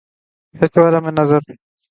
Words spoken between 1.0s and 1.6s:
نظر